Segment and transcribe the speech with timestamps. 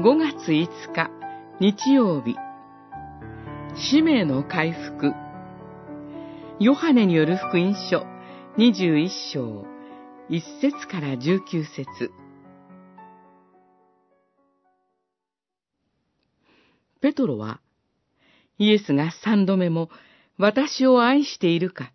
[0.00, 1.10] 5月5日
[1.58, 2.36] 日曜日
[3.74, 5.12] 使命の回復
[6.60, 8.06] ヨハネによる福音書
[8.58, 9.64] 21章
[10.30, 12.12] 1節から19節
[17.00, 17.60] ペトロは
[18.56, 19.90] イエスが三度目も
[20.36, 21.92] 私を愛しているか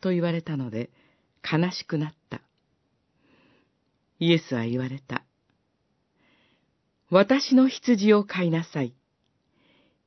[0.00, 0.90] と言われたので
[1.48, 2.40] 悲しくなった。
[4.18, 5.22] イエスは言われた。
[7.08, 8.92] 私の羊を飼いなさい。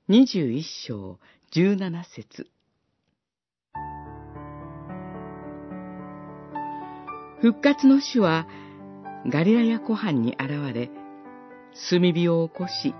[0.10, 1.18] 二十一章
[1.50, 2.48] 十七節
[7.40, 8.48] 復活の主は
[9.26, 10.92] ガリラヤ湖畔に現れ、
[11.90, 12.94] 炭火を起こし、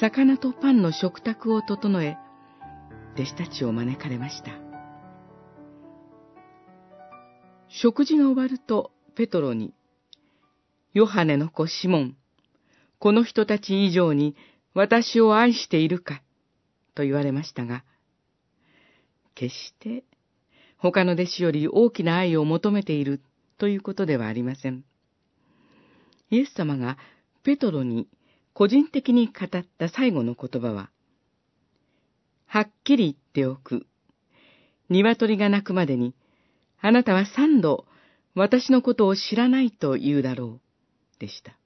[0.00, 2.16] 魚とパンの食卓を整え、
[3.14, 4.50] 弟子たちを招かれました。
[7.68, 9.74] 食事が終わると、ペトロに、
[10.92, 12.17] ヨハネの子シモン、
[12.98, 14.36] この人たち以上に
[14.74, 16.22] 私を愛しているか、
[16.94, 17.84] と言われましたが、
[19.34, 20.04] 決して
[20.78, 23.20] 他の弟子より大きな愛を求めている
[23.58, 24.84] ということではありません。
[26.30, 26.98] イエス様が
[27.44, 28.08] ペトロに
[28.52, 30.90] 個人的に語った最後の言葉は、
[32.46, 33.86] はっきり言っておく。
[34.88, 36.14] 鶏が鳴くまでに
[36.80, 37.86] あなたは三度
[38.34, 40.60] 私のことを知らないと言うだろ
[41.16, 41.58] う、でした。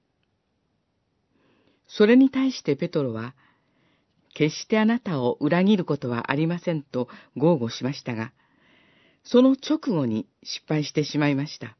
[1.87, 3.35] それに対してペトロは、
[4.33, 8.33] 決してあなたを裏切ることはありませんと豪語しましたが、
[9.23, 11.77] その直後に失敗してしまいました。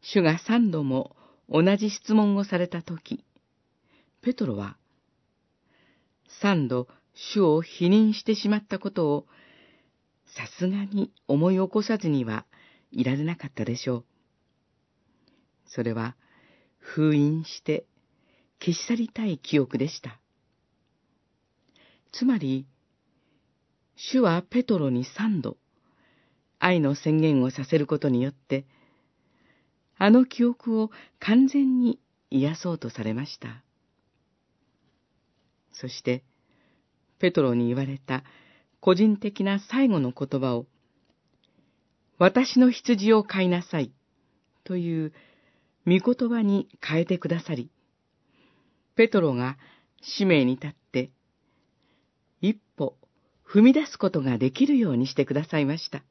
[0.00, 1.16] 主が三度も
[1.48, 3.24] 同じ質問をされたとき、
[4.22, 4.76] ペトロは、
[6.40, 9.26] 三度主を否認してしまったことを
[10.36, 12.46] さすがに思い起こさずには
[12.92, 14.04] いられなかったでしょう。
[15.66, 16.16] それは
[16.78, 17.84] 封印して
[18.60, 20.18] 消し去りたい記憶でした。
[22.12, 22.66] つまり、
[23.96, 25.56] 主はペトロに三度、
[26.58, 28.64] 愛の宣言をさせることによって、
[29.98, 31.98] あの記憶を完全に
[32.30, 33.62] 癒そうとされました。
[35.72, 36.22] そして、
[37.18, 38.24] ペトロに言われた
[38.80, 40.66] 個人的な最後の言葉を、
[42.18, 43.92] 私の羊を飼いなさい
[44.64, 45.12] という
[45.88, 47.70] 御言葉に変えてくださり、
[48.94, 49.56] ペトロが
[50.02, 51.10] 使命に立って、
[52.42, 52.96] 一歩
[53.46, 56.02] 踏み出すことができるようにしてくださいました。